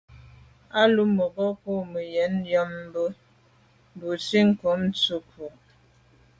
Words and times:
A 0.79 0.81
lo 0.93 1.03
mbe 1.11 1.25
nkôg 1.33 1.81
me 1.91 2.01
yen 2.13 2.33
mba 2.89 3.03
busi 3.99 4.39
ghom 4.57 4.81
tshetku. 4.97 5.45